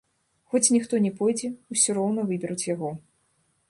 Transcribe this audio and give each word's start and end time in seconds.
Хоць 0.53 0.69
ніхто 0.77 1.01
не 1.05 1.11
пойдзе, 1.21 1.53
усё 1.77 1.89
роўна 2.01 2.21
выберуць 2.35 2.69
яго. 2.75 2.91